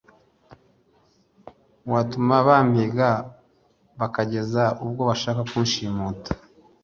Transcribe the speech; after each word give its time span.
watuma 1.91 2.35
bampiga 2.47 3.09
bakageza 3.99 4.63
ubwo 4.83 5.01
bashaka 5.09 5.41
kunshimuta 5.51 6.31